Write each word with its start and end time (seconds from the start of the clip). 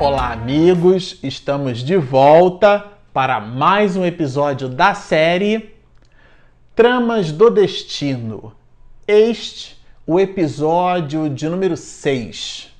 Olá, 0.00 0.32
amigos! 0.32 1.18
Estamos 1.22 1.80
de 1.80 1.94
volta 1.94 2.86
para 3.12 3.38
mais 3.38 3.98
um 3.98 4.06
episódio 4.06 4.66
da 4.66 4.94
série 4.94 5.74
Tramas 6.74 7.30
do 7.30 7.50
Destino. 7.50 8.54
Este, 9.06 9.78
o 10.06 10.18
episódio 10.18 11.28
de 11.28 11.46
número 11.50 11.76
6. 11.76 12.74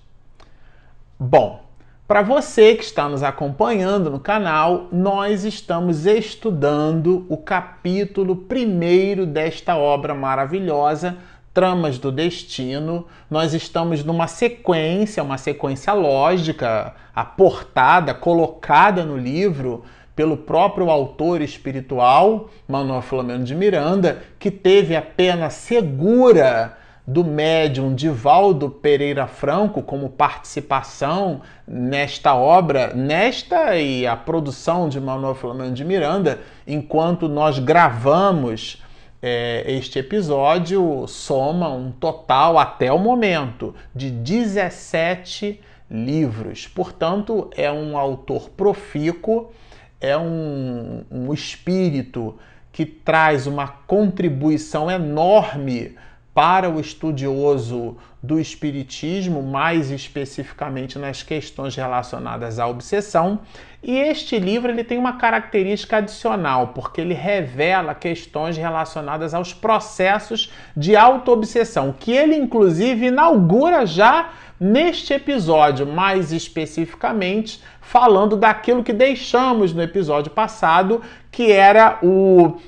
Bom, 1.19 1.63
para 2.09 2.23
você 2.23 2.75
que 2.75 2.85
está 2.85 3.07
nos 3.07 3.23
acompanhando 3.23 4.09
no 4.09 4.19
canal, 4.19 4.89
nós 4.91 5.45
estamos 5.45 6.07
estudando 6.07 7.27
o 7.29 7.37
capítulo 7.37 8.35
primeiro 8.35 9.27
desta 9.27 9.77
obra 9.77 10.15
maravilhosa 10.15 11.19
tramas 11.53 11.99
do 11.99 12.13
destino. 12.13 13.07
Nós 13.31 13.55
estamos 13.55 14.05
numa 14.05 14.27
sequência, 14.27 15.23
uma 15.23 15.39
sequência 15.39 15.93
lógica, 15.93 16.95
aportada, 17.15 18.15
colocada 18.15 19.05
no 19.05 19.17
livro 19.17 19.85
pelo 20.15 20.37
próprio 20.37 20.91
autor 20.91 21.41
espiritual, 21.41 22.51
Manuel 22.69 23.01
Filomeno 23.01 23.45
de 23.45 23.55
Miranda, 23.55 24.23
que 24.39 24.51
teve 24.51 24.95
a 24.95 25.01
pena 25.01 25.49
segura 25.49 26.77
do 27.07 27.25
médium 27.25 27.95
Divaldo 27.95 28.69
Pereira 28.71 29.27
Franco 29.27 29.83
como 29.83 30.11
participação 30.11 31.41
nesta 31.67 32.35
obra, 32.35 32.93
nesta 32.95 33.77
e 33.77 34.07
a 34.07 34.15
produção 34.15 34.89
de 34.89 35.01
Manuel 35.01 35.35
Filomeno 35.35 35.73
de 35.73 35.85
Miranda, 35.85 36.39
enquanto 36.67 37.29
nós 37.29 37.59
gravamos 37.59 38.83
é, 39.23 39.65
este 39.67 39.99
episódio 39.99 41.07
soma 41.07 41.69
um 41.71 41.91
total, 41.91 42.59
até 42.59 42.93
o 42.93 42.99
momento, 42.99 43.75
de 43.95 44.11
17 44.11 45.61
livros. 45.91 46.67
Portanto, 46.67 47.51
é 47.57 47.71
um 47.71 47.99
autor 47.99 48.49
profícuo, 48.51 49.51
é 50.01 50.17
um, 50.17 51.05
um 51.11 51.35
espírito 51.35 52.39
que 52.73 52.87
traz 52.87 53.47
uma 53.47 53.69
contribuição 53.69 54.91
enorme 54.91 55.97
para 56.33 56.71
o 56.71 56.81
estudioso 56.81 57.97
do 58.23 58.39
Espiritismo, 58.39 59.43
mais 59.43 59.91
especificamente 59.91 60.99
nas 60.99 61.23
questões 61.23 61.75
relacionadas 61.75 62.59
à 62.59 62.67
obsessão. 62.67 63.41
E 63.83 63.97
este 63.97 64.39
livro 64.39 64.71
ele 64.71 64.85
tem 64.85 64.99
uma 64.99 65.15
característica 65.15 65.97
adicional, 65.97 66.69
porque 66.69 67.01
ele 67.01 67.15
revela 67.15 67.95
questões 67.95 68.59
relacionadas 68.59 69.33
aos 69.33 69.55
processos 69.55 70.53
de 70.77 70.95
autoobsessão, 70.95 71.95
que 71.99 72.13
ele 72.13 72.37
inclusive 72.37 73.07
inaugura 73.07 73.87
já 73.87 74.31
neste 74.59 75.15
episódio, 75.15 75.87
mais 75.87 76.31
especificamente 76.31 77.63
falando 77.81 78.37
daquilo 78.37 78.85
que 78.85 78.93
deixamos 78.93 79.73
no 79.73 79.83
episódio 79.83 80.31
passado, 80.31 81.01
que 81.31 81.51
era 81.51 81.99
o 82.03 82.59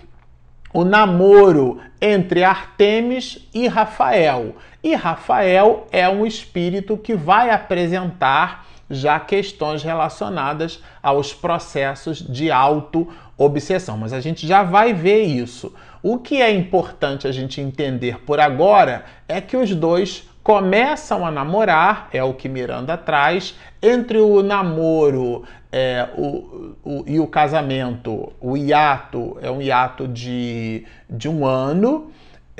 o 0.72 0.84
namoro 0.84 1.78
entre 2.00 2.42
Artemis 2.42 3.46
e 3.52 3.68
Rafael. 3.68 4.56
E 4.82 4.94
Rafael 4.94 5.86
é 5.92 6.08
um 6.08 6.26
espírito 6.26 6.96
que 6.96 7.14
vai 7.14 7.50
apresentar 7.50 8.66
já 8.90 9.18
questões 9.18 9.82
relacionadas 9.82 10.82
aos 11.02 11.32
processos 11.32 12.18
de 12.18 12.50
auto-obsessão. 12.50 13.96
Mas 13.96 14.12
a 14.12 14.20
gente 14.20 14.46
já 14.46 14.62
vai 14.62 14.92
ver 14.92 15.22
isso. 15.22 15.72
O 16.02 16.18
que 16.18 16.42
é 16.42 16.50
importante 16.50 17.26
a 17.26 17.32
gente 17.32 17.60
entender 17.60 18.20
por 18.24 18.40
agora 18.40 19.04
é 19.28 19.40
que 19.40 19.56
os 19.56 19.74
dois 19.74 20.28
começam 20.42 21.24
a 21.24 21.30
namorar, 21.30 22.08
é 22.12 22.22
o 22.22 22.34
que 22.34 22.48
Miranda 22.48 22.96
traz, 22.96 23.54
entre 23.80 24.18
o 24.18 24.42
namoro 24.42 25.44
é, 25.70 26.08
o, 26.18 26.74
o, 26.84 27.04
e 27.06 27.20
o 27.20 27.26
casamento, 27.26 28.32
o 28.40 28.56
hiato 28.56 29.38
é 29.40 29.50
um 29.50 29.62
hiato 29.62 30.06
de, 30.06 30.84
de 31.08 31.28
um 31.28 31.46
ano, 31.46 32.10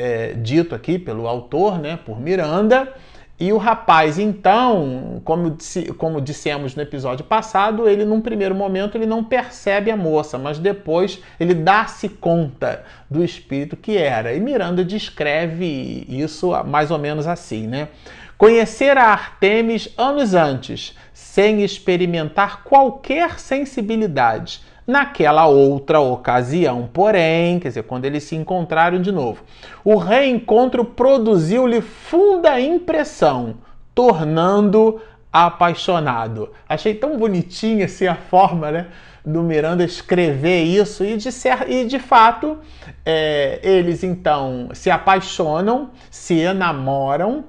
é, 0.03 0.33
dito 0.33 0.75
aqui 0.75 0.99
pelo 0.99 1.29
autor, 1.29 1.79
né, 1.79 1.97
por 2.05 2.21
Miranda, 2.21 2.93
e 3.39 3.53
o 3.53 3.57
rapaz, 3.57 4.19
então, 4.19 5.21
como, 5.25 5.57
como 5.97 6.21
dissemos 6.21 6.75
no 6.75 6.83
episódio 6.83 7.25
passado, 7.25 7.89
ele 7.89 8.05
num 8.05 8.21
primeiro 8.21 8.55
momento 8.55 8.97
ele 8.97 9.07
não 9.07 9.23
percebe 9.23 9.91
a 9.91 9.97
moça, 9.97 10.39
mas 10.39 10.59
depois 10.59 11.21
ele 11.39 11.55
dá-se 11.55 12.09
conta 12.09 12.85
do 13.09 13.23
espírito 13.23 13.77
que 13.77 13.97
era. 13.97 14.33
E 14.33 14.41
Miranda 14.41 14.85
descreve 14.85 16.05
isso 16.09 16.53
mais 16.65 16.91
ou 16.91 16.99
menos 16.99 17.27
assim, 17.27 17.67
né? 17.67 17.89
Conhecer 18.37 18.97
a 18.99 19.07
Artemis 19.07 19.89
anos 19.97 20.35
antes, 20.35 20.97
sem 21.13 21.63
experimentar 21.63 22.65
qualquer 22.65 23.39
sensibilidade 23.39 24.61
Naquela 24.87 25.47
outra 25.47 26.01
ocasião, 26.01 26.89
porém, 26.93 27.61
quer 27.61 27.69
dizer, 27.69 27.85
quando 27.85 28.05
eles 28.05 28.25
se 28.25 28.35
encontraram 28.35 29.01
de 29.01 29.13
novo, 29.13 29.43
o 29.85 29.97
reencontro 29.97 30.85
produziu-lhe 30.85 31.81
funda 31.81 32.61
impressão, 32.61 33.55
tornando 33.95 35.01
apaixonado. 35.33 36.51
Achei 36.69 36.95
tão 36.95 37.17
bonitinha 37.17 37.85
assim 37.85 38.07
a 38.07 38.17
forma, 38.17 38.71
né? 38.71 38.87
do 39.25 39.43
Miranda 39.43 39.85
escrever 39.85 40.65
isso 40.65 41.05
e 41.05 41.17
de, 41.17 41.31
ser, 41.31 41.71
e 41.71 41.85
de 41.85 41.99
fato 41.99 42.59
é, 43.07 43.61
eles 43.63 44.03
então 44.03 44.69
se 44.75 44.91
apaixonam, 44.91 45.91
se 46.11 46.41
enamoram 46.41 47.45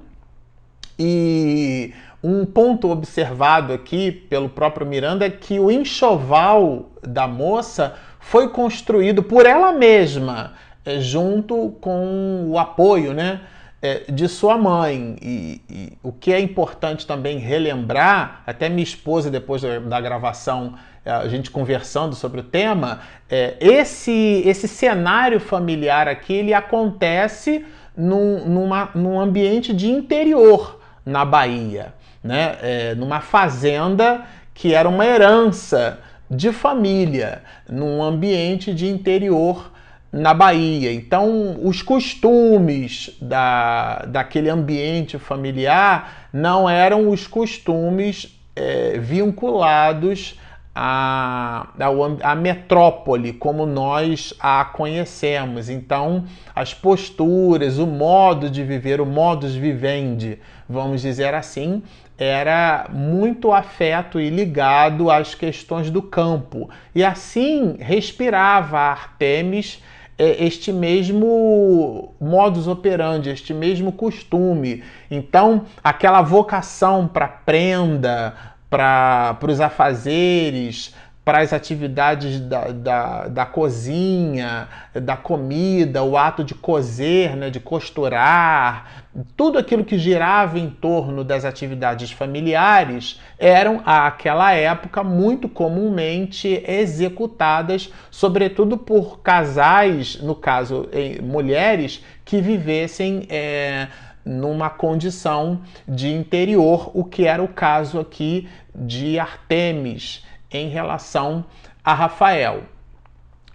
e 0.98 1.92
um 2.24 2.46
ponto 2.46 2.90
observado 2.90 3.74
aqui 3.74 4.10
pelo 4.10 4.48
próprio 4.48 4.86
Miranda 4.86 5.26
é 5.26 5.30
que 5.30 5.60
o 5.60 5.70
enxoval 5.70 6.86
da 7.02 7.28
moça 7.28 7.96
foi 8.18 8.48
construído 8.48 9.22
por 9.22 9.44
ela 9.44 9.72
mesma, 9.72 10.54
é, 10.86 11.00
junto 11.00 11.76
com 11.82 12.46
o 12.48 12.58
apoio 12.58 13.12
né, 13.12 13.42
é, 13.82 14.10
de 14.10 14.26
sua 14.26 14.56
mãe. 14.56 15.16
E, 15.20 15.60
e, 15.68 15.98
o 16.02 16.10
que 16.12 16.32
é 16.32 16.40
importante 16.40 17.06
também 17.06 17.36
relembrar, 17.36 18.42
até 18.46 18.70
minha 18.70 18.82
esposa, 18.82 19.30
depois 19.30 19.60
da 19.60 20.00
gravação, 20.00 20.76
é, 21.04 21.10
a 21.10 21.28
gente 21.28 21.50
conversando 21.50 22.14
sobre 22.14 22.40
o 22.40 22.44
tema, 22.44 23.00
é, 23.28 23.58
esse, 23.60 24.42
esse 24.46 24.66
cenário 24.66 25.38
familiar 25.38 26.08
aqui 26.08 26.32
ele 26.32 26.54
acontece 26.54 27.66
num, 27.94 28.46
numa, 28.46 28.88
num 28.94 29.20
ambiente 29.20 29.74
de 29.74 29.90
interior 29.90 30.80
na 31.04 31.22
Bahia 31.22 31.92
né, 32.24 32.56
é, 32.62 32.94
numa 32.94 33.20
fazenda 33.20 34.22
que 34.54 34.72
era 34.72 34.88
uma 34.88 35.04
herança 35.04 36.00
de 36.30 36.50
família, 36.52 37.42
num 37.68 38.02
ambiente 38.02 38.72
de 38.72 38.88
interior 38.88 39.70
na 40.10 40.32
Bahia. 40.32 40.92
Então, 40.92 41.58
os 41.62 41.82
costumes 41.82 43.14
da, 43.20 44.06
daquele 44.06 44.48
ambiente 44.48 45.18
familiar 45.18 46.28
não 46.32 46.70
eram 46.70 47.10
os 47.10 47.26
costumes 47.26 48.40
é, 48.56 48.98
vinculados 48.98 50.38
a, 50.74 51.68
a, 51.78 52.32
a, 52.32 52.34
metrópole 52.34 53.32
como 53.32 53.64
nós 53.64 54.34
a 54.40 54.64
conhecemos. 54.64 55.68
Então, 55.68 56.24
as 56.54 56.74
posturas, 56.74 57.78
o 57.78 57.86
modo 57.86 58.50
de 58.50 58.64
viver, 58.64 59.00
o 59.00 59.06
modus 59.06 59.54
vivendi, 59.54 60.38
vamos 60.68 61.02
dizer 61.02 61.32
assim, 61.34 61.82
era 62.18 62.88
muito 62.92 63.52
afeto 63.52 64.20
e 64.20 64.30
ligado 64.30 65.10
às 65.10 65.34
questões 65.34 65.90
do 65.90 66.02
campo. 66.02 66.68
E 66.94 67.04
assim 67.04 67.76
respirava 67.78 68.78
Artemis 68.78 69.80
é, 70.16 70.44
este 70.44 70.72
mesmo 70.72 72.14
modus 72.20 72.68
operandi, 72.68 73.30
este 73.30 73.52
mesmo 73.52 73.90
costume. 73.90 74.82
Então, 75.10 75.66
aquela 75.82 76.22
vocação 76.22 77.08
para 77.08 77.26
prenda, 77.26 78.53
para 78.74 79.38
os 79.48 79.60
afazeres, 79.60 80.92
para 81.24 81.38
as 81.38 81.52
atividades 81.52 82.40
da, 82.40 82.64
da, 82.72 83.28
da, 83.28 83.46
cozinha, 83.46 84.68
da 84.92 85.16
comida, 85.16 86.02
o 86.02 86.18
ato 86.18 86.42
de 86.42 86.54
cozer, 86.54 87.36
né, 87.36 87.50
de 87.50 87.60
costurar, 87.60 89.06
tudo 89.36 89.56
aquilo 89.56 89.84
que 89.84 89.96
girava 89.96 90.58
em 90.58 90.68
torno 90.68 91.22
das 91.22 91.44
atividades 91.44 92.10
familiares 92.10 93.20
eram, 93.38 93.80
àquela 93.86 94.52
época, 94.52 95.04
muito 95.04 95.48
comumente 95.48 96.62
executadas, 96.66 97.92
sobretudo 98.10 98.76
por 98.76 99.20
casais, 99.20 100.20
no 100.20 100.34
caso, 100.34 100.88
mulheres, 101.22 102.04
que 102.24 102.40
vivessem. 102.40 103.26
É, 103.30 103.86
numa 104.24 104.70
condição 104.70 105.60
de 105.86 106.12
interior, 106.12 106.90
o 106.94 107.04
que 107.04 107.26
era 107.26 107.42
o 107.42 107.48
caso 107.48 108.00
aqui 108.00 108.48
de 108.74 109.18
Artemis 109.18 110.24
em 110.50 110.68
relação 110.68 111.44
a 111.84 111.92
Rafael. 111.92 112.62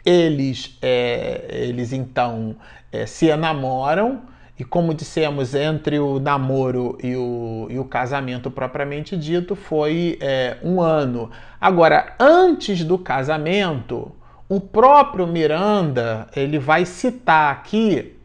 Eles, 0.05 0.77
é, 0.81 1.45
eles 1.49 1.91
então 1.91 2.55
é, 2.91 3.05
se 3.05 3.27
enamoram 3.27 4.21
e 4.59 4.63
como 4.65 4.93
dissemos, 4.93 5.55
entre 5.55 5.99
o 5.99 6.19
namoro 6.19 6.97
e 7.01 7.15
o, 7.15 7.67
e 7.69 7.79
o 7.79 7.85
casamento 7.85 8.51
propriamente 8.51 9.15
dito, 9.15 9.55
foi 9.55 10.17
é, 10.19 10.57
um 10.61 10.81
ano. 10.81 11.31
Agora, 11.61 12.13
antes 12.19 12.83
do 12.83 12.97
casamento, 12.97 14.11
o 14.49 14.59
próprio 14.59 15.25
Miranda 15.25 16.27
ele 16.35 16.59
vai 16.59 16.83
citar 16.85 17.53
aqui 17.53 18.18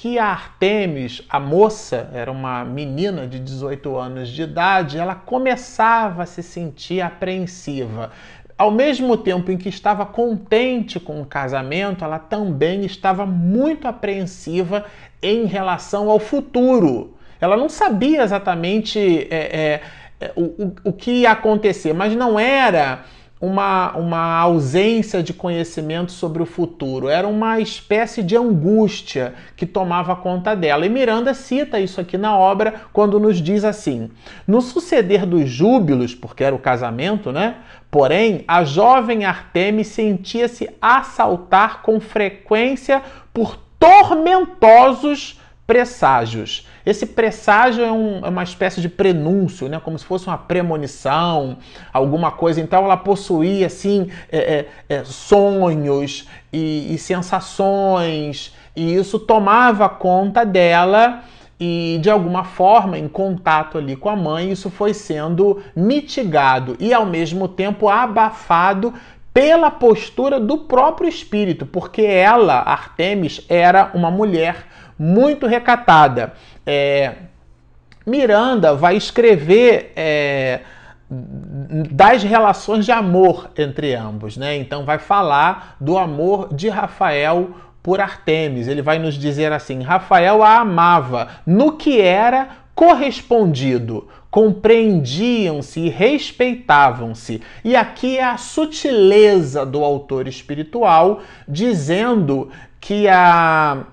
que 0.00 0.18
a 0.18 0.28
Artemis, 0.28 1.20
a 1.28 1.38
moça, 1.38 2.08
era 2.14 2.32
uma 2.32 2.64
menina 2.64 3.26
de 3.26 3.38
18 3.38 3.98
anos 3.98 4.30
de 4.30 4.44
idade, 4.44 4.96
ela 4.96 5.14
começava 5.14 6.22
a 6.22 6.26
se 6.26 6.42
sentir 6.42 7.02
apreensiva. 7.02 8.10
Ao 8.56 8.70
mesmo 8.70 9.14
tempo 9.18 9.52
em 9.52 9.58
que 9.58 9.68
estava 9.68 10.06
contente 10.06 10.98
com 10.98 11.20
o 11.20 11.26
casamento, 11.26 12.02
ela 12.02 12.18
também 12.18 12.82
estava 12.86 13.26
muito 13.26 13.86
apreensiva 13.86 14.86
em 15.22 15.44
relação 15.44 16.08
ao 16.08 16.18
futuro. 16.18 17.14
Ela 17.38 17.58
não 17.58 17.68
sabia 17.68 18.22
exatamente 18.22 19.28
é, 19.30 19.36
é, 19.36 19.82
é 20.18 20.32
o, 20.34 20.44
o, 20.44 20.74
o 20.84 20.92
que 20.94 21.10
ia 21.10 21.32
acontecer, 21.32 21.92
mas 21.92 22.16
não 22.16 22.40
era 22.40 23.04
uma, 23.40 23.96
uma 23.96 24.38
ausência 24.38 25.22
de 25.22 25.32
conhecimento 25.32 26.12
sobre 26.12 26.42
o 26.42 26.46
futuro, 26.46 27.08
era 27.08 27.26
uma 27.26 27.58
espécie 27.58 28.22
de 28.22 28.36
angústia 28.36 29.32
que 29.56 29.64
tomava 29.64 30.14
conta 30.14 30.54
dela. 30.54 30.84
E 30.84 30.90
Miranda 30.90 31.32
cita 31.32 31.80
isso 31.80 32.00
aqui 32.00 32.18
na 32.18 32.36
obra 32.36 32.82
quando 32.92 33.18
nos 33.18 33.40
diz 33.40 33.64
assim: 33.64 34.10
No 34.46 34.60
suceder 34.60 35.24
dos 35.24 35.48
júbilos, 35.48 36.14
porque 36.14 36.44
era 36.44 36.54
o 36.54 36.58
casamento, 36.58 37.32
né? 37.32 37.56
Porém, 37.90 38.44
a 38.46 38.62
jovem 38.62 39.24
Artemis 39.24 39.88
sentia-se 39.88 40.68
assaltar 40.80 41.80
com 41.82 41.98
frequência 41.98 43.02
por 43.32 43.56
tormentosos 43.78 45.40
presságios. 45.66 46.68
Esse 46.84 47.06
presságio 47.06 47.84
é, 47.84 47.92
um, 47.92 48.24
é, 48.24 48.28
uma 48.28 48.42
espécie 48.42 48.80
de 48.80 48.88
prenúncio, 48.88 49.68
né? 49.68 49.80
como 49.82 49.98
se 49.98 50.04
fosse 50.04 50.26
uma 50.26 50.38
premonição, 50.38 51.58
alguma 51.92 52.30
coisa. 52.30 52.60
Então 52.60 52.84
ela 52.84 52.96
possuía 52.96 53.66
assim 53.66 54.10
é, 54.30 54.38
é, 54.38 54.96
é, 54.96 55.04
sonhos 55.04 56.28
e, 56.52 56.94
e 56.94 56.98
sensações, 56.98 58.54
e 58.74 58.94
isso 58.94 59.18
tomava 59.18 59.88
conta 59.88 60.44
dela 60.44 61.22
e 61.60 61.98
de 62.00 62.08
alguma 62.08 62.42
forma, 62.42 62.98
em 62.98 63.06
contato 63.06 63.76
ali 63.76 63.94
com 63.94 64.08
a 64.08 64.16
mãe, 64.16 64.50
isso 64.50 64.70
foi 64.70 64.94
sendo 64.94 65.62
mitigado 65.76 66.74
e 66.80 66.94
ao 66.94 67.04
mesmo 67.04 67.46
tempo 67.46 67.86
abafado 67.86 68.94
pela 69.32 69.70
postura 69.70 70.40
do 70.40 70.58
próprio 70.58 71.08
espírito, 71.08 71.66
porque 71.66 72.02
ela, 72.02 72.54
Artemis, 72.60 73.44
era 73.48 73.90
uma 73.94 74.10
mulher 74.10 74.66
muito 75.02 75.46
recatada. 75.46 76.34
É, 76.66 77.14
Miranda 78.06 78.74
vai 78.74 78.96
escrever 78.96 79.94
é, 79.96 80.60
das 81.90 82.22
relações 82.22 82.84
de 82.84 82.92
amor 82.92 83.50
entre 83.56 83.94
ambos, 83.94 84.36
né? 84.36 84.58
Então 84.58 84.84
vai 84.84 84.98
falar 84.98 85.76
do 85.80 85.96
amor 85.96 86.54
de 86.54 86.68
Rafael 86.68 87.52
por 87.82 87.98
Artemis. 87.98 88.68
Ele 88.68 88.82
vai 88.82 88.98
nos 88.98 89.14
dizer 89.14 89.52
assim: 89.52 89.80
Rafael 89.80 90.42
a 90.42 90.58
amava 90.58 91.28
no 91.46 91.78
que 91.78 91.98
era 91.98 92.48
correspondido, 92.74 94.06
compreendiam-se 94.30 95.80
e 95.80 95.88
respeitavam-se. 95.88 97.40
E 97.64 97.74
aqui 97.74 98.18
é 98.18 98.24
a 98.24 98.36
sutileza 98.36 99.64
do 99.64 99.82
autor 99.82 100.28
espiritual 100.28 101.20
dizendo 101.48 102.50
que 102.78 103.08
a 103.08 103.84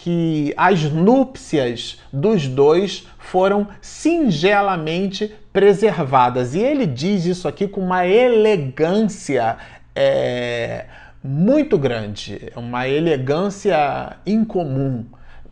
que 0.00 0.54
as 0.56 0.84
núpcias 0.84 1.98
dos 2.12 2.46
dois 2.46 3.04
foram 3.18 3.66
singelamente 3.80 5.34
preservadas. 5.52 6.54
E 6.54 6.60
ele 6.60 6.86
diz 6.86 7.26
isso 7.26 7.48
aqui 7.48 7.66
com 7.66 7.80
uma 7.80 8.06
elegância 8.06 9.56
é, 9.94 10.86
muito 11.22 11.76
grande, 11.76 12.52
uma 12.54 12.86
elegância 12.86 14.16
incomum. 14.24 15.04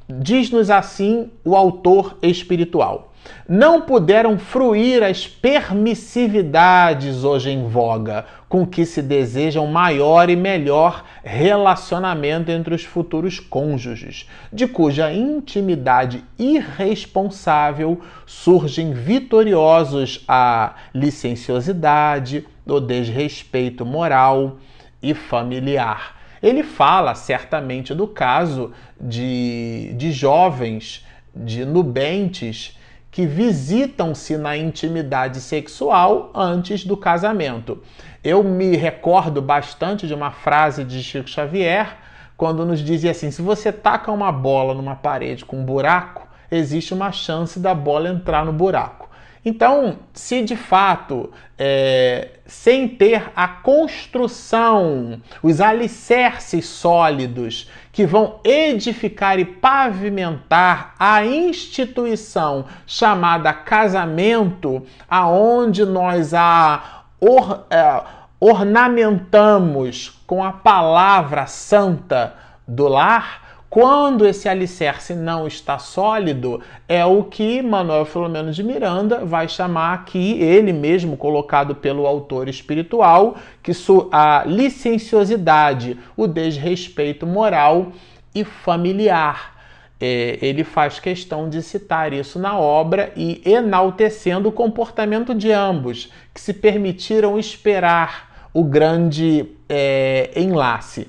Diz-nos 0.09 0.71
assim 0.71 1.33
o 1.45 1.57
autor 1.57 2.17
espiritual 2.23 3.13
não 3.49 3.81
puderam 3.81 4.39
fruir 4.39 5.03
as 5.03 5.27
permissividades 5.27 7.25
hoje 7.25 7.51
em 7.51 7.67
voga, 7.69 8.25
com 8.49 8.67
que 8.67 8.87
se 8.87 9.03
deseja 9.03 9.61
um 9.61 9.67
maior 9.67 10.31
e 10.31 10.37
melhor 10.37 11.05
relacionamento 11.23 12.51
entre 12.51 12.75
os 12.75 12.85
futuros 12.85 13.41
cônjuges, 13.41 14.29
de 14.53 14.67
cuja 14.67 15.13
intimidade 15.13 16.25
irresponsável 16.39 18.01
surgem 18.25 18.93
vitoriosos 18.93 20.25
a 20.29 20.75
licenciosidade, 20.95 22.47
o 22.67 22.81
desrespeito 22.81 23.85
moral 23.85 24.59
e 25.03 25.15
familiar. 25.15 26.17
Ele 26.43 26.63
fala 26.63 27.15
certamente 27.15 27.95
do 27.95 28.07
caso 28.07 28.73
de, 29.01 29.93
de 29.97 30.13
jovens, 30.13 31.05
de 31.35 31.65
nubentes 31.65 32.79
que 33.17 33.27
visitam-se 33.27 34.37
na 34.37 34.59
intimidade 34.59 35.41
sexual 35.41 36.31
antes 36.35 36.85
do 36.85 36.99
casamento. 36.99 37.83
Eu 38.23 38.45
me 38.45 38.77
recordo 38.77 39.41
bastante 39.41 40.07
de 40.07 40.13
uma 40.13 40.31
frase 40.31 40.85
de 40.85 41.03
Chico 41.03 41.27
Xavier, 41.27 41.97
quando 42.37 42.67
nos 42.67 42.81
dizia 42.81 43.13
assim: 43.13 43.31
se 43.31 43.41
você 43.41 43.73
taca 43.73 44.13
uma 44.13 44.31
bola 44.31 44.75
numa 44.75 44.95
parede 44.95 45.47
com 45.47 45.57
um 45.61 45.65
buraco, 45.65 46.29
existe 46.51 46.93
uma 46.93 47.11
chance 47.11 47.59
da 47.59 47.75
bola 47.75 48.11
entrar 48.11 48.45
no 48.45 48.53
buraco. 48.53 49.06
Então, 49.49 50.01
se 50.13 50.43
de 50.43 50.57
fato, 50.57 51.31
é, 51.57 52.31
sem 52.47 52.89
ter 52.89 53.31
a 53.37 53.47
construção, 53.47 55.23
os 55.41 55.61
alicerces 55.61 56.67
sólidos 56.67 57.71
que 57.93 58.05
vão 58.05 58.41
edificar 58.43 59.39
e 59.39 59.45
pavimentar 59.45 60.97
a 60.99 61.25
instituição 61.25 62.65
chamada 62.89 63.53
casamento, 63.53 64.85
aonde 65.09 65.85
nós 65.85 66.35
a 66.35 67.05
or, 67.21 67.67
é, 67.71 68.03
ornamentamos 68.41 70.21
com 70.27 70.43
a 70.43 70.51
palavra 70.51 71.47
santa 71.47 72.35
do 72.67 72.89
lar, 72.89 73.46
quando 73.77 74.27
esse 74.27 74.49
alicerce 74.49 75.15
não 75.15 75.47
está 75.47 75.79
sólido, 75.79 76.63
é 76.89 77.05
o 77.05 77.23
que 77.23 77.61
Manuel 77.61 78.07
Filomeno 78.07 78.51
de 78.51 78.63
Miranda 78.63 79.23
vai 79.23 79.47
chamar 79.49 79.93
aqui, 79.93 80.41
ele 80.41 80.73
mesmo 80.73 81.15
colocado 81.15 81.75
pelo 81.75 82.07
autor 82.07 82.49
espiritual, 82.49 83.37
que 83.63 83.73
a 84.11 84.45
licenciosidade, 84.47 85.99
o 86.17 86.27
desrespeito 86.27 87.27
moral 87.27 87.93
e 88.35 88.45
familiar. 88.45 89.55
É, 90.01 90.39
ele 90.41 90.65
faz 90.65 90.99
questão 90.99 91.51
de 91.51 91.61
citar 91.61 92.15
isso 92.15 92.39
na 92.39 92.59
obra 92.59 93.13
e 93.15 93.43
enaltecendo 93.45 94.49
o 94.49 94.53
comportamento 94.53 95.35
de 95.35 95.53
ambos, 95.53 96.11
que 96.33 96.41
se 96.41 96.55
permitiram 96.55 97.39
esperar 97.39 98.49
o 98.55 98.65
grande 98.65 99.47
é, 99.69 100.31
enlace. 100.35 101.09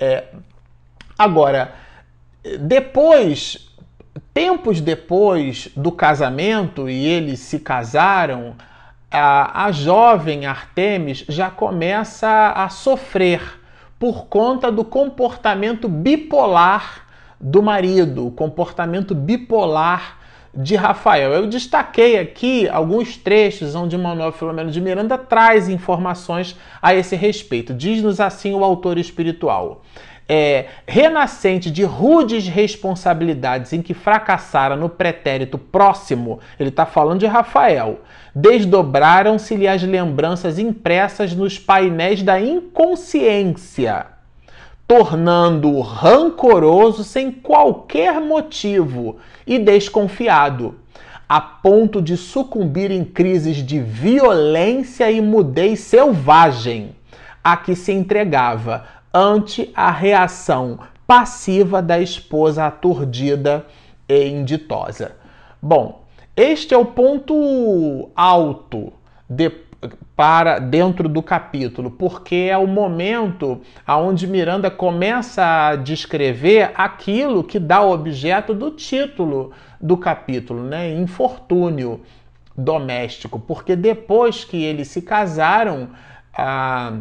É, 0.00 0.24
agora, 1.18 1.84
depois, 2.60 3.68
tempos 4.32 4.80
depois 4.80 5.68
do 5.76 5.90
casamento, 5.90 6.88
e 6.88 7.06
eles 7.06 7.40
se 7.40 7.58
casaram, 7.58 8.54
a, 9.10 9.66
a 9.66 9.72
jovem 9.72 10.46
Artemis 10.46 11.24
já 11.28 11.50
começa 11.50 12.52
a 12.54 12.68
sofrer 12.68 13.40
por 13.98 14.26
conta 14.26 14.70
do 14.70 14.84
comportamento 14.84 15.88
bipolar 15.88 17.06
do 17.40 17.62
marido, 17.62 18.26
o 18.26 18.30
comportamento 18.30 19.14
bipolar 19.14 20.18
de 20.54 20.74
Rafael. 20.74 21.32
Eu 21.32 21.46
destaquei 21.46 22.18
aqui 22.18 22.68
alguns 22.68 23.16
trechos 23.16 23.74
onde 23.74 23.96
Manuel 23.96 24.32
Filomeno 24.32 24.70
de 24.70 24.80
Miranda 24.80 25.18
traz 25.18 25.68
informações 25.68 26.56
a 26.80 26.94
esse 26.94 27.14
respeito. 27.14 27.74
Diz-nos 27.74 28.20
assim 28.20 28.54
o 28.54 28.64
autor 28.64 28.98
espiritual 28.98 29.82
é, 30.28 30.66
renascente 30.86 31.70
de 31.70 31.84
rudes 31.84 32.48
responsabilidades 32.48 33.72
em 33.72 33.80
que 33.80 33.94
fracassara 33.94 34.74
no 34.74 34.88
pretérito 34.88 35.56
próximo, 35.56 36.40
ele 36.58 36.70
está 36.70 36.84
falando 36.84 37.20
de 37.20 37.26
Rafael, 37.26 38.00
desdobraram-se-lhe 38.34 39.68
as 39.68 39.82
lembranças 39.82 40.58
impressas 40.58 41.34
nos 41.34 41.58
painéis 41.58 42.22
da 42.22 42.40
inconsciência, 42.40 44.06
tornando-o 44.86 45.80
rancoroso 45.80 47.04
sem 47.04 47.30
qualquer 47.30 48.20
motivo 48.20 49.16
e 49.46 49.58
desconfiado, 49.58 50.74
a 51.28 51.40
ponto 51.40 52.02
de 52.02 52.16
sucumbir 52.16 52.90
em 52.90 53.04
crises 53.04 53.56
de 53.56 53.80
violência 53.80 55.10
e 55.10 55.20
mudez 55.20 55.80
selvagem 55.80 56.94
a 57.46 57.56
que 57.56 57.76
se 57.76 57.92
entregava 57.92 58.84
ante 59.16 59.72
a 59.74 59.90
reação 59.90 60.78
passiva 61.06 61.80
da 61.80 61.98
esposa 61.98 62.66
aturdida 62.66 63.64
e 64.06 64.28
inditosa. 64.28 65.16
Bom, 65.62 66.04
este 66.36 66.74
é 66.74 66.76
o 66.76 66.84
ponto 66.84 68.10
alto 68.14 68.92
de, 69.26 69.50
para 70.14 70.58
dentro 70.58 71.08
do 71.08 71.22
capítulo, 71.22 71.90
porque 71.90 72.48
é 72.50 72.58
o 72.58 72.66
momento 72.66 73.62
aonde 73.86 74.26
Miranda 74.26 74.70
começa 74.70 75.68
a 75.68 75.76
descrever 75.76 76.72
aquilo 76.74 77.42
que 77.42 77.58
dá 77.58 77.80
objeto 77.80 78.52
do 78.52 78.70
título 78.70 79.50
do 79.80 79.96
capítulo, 79.96 80.62
né? 80.62 80.92
Infortúnio 80.92 82.02
doméstico, 82.54 83.38
porque 83.38 83.74
depois 83.74 84.44
que 84.44 84.62
eles 84.62 84.88
se 84.88 85.00
casaram, 85.00 85.88
a 86.36 86.98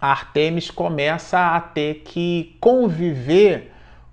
Artemis 0.00 0.70
começa 0.70 1.56
a 1.56 1.60
ter 1.60 2.02
que 2.04 2.56
conviver 2.60 3.72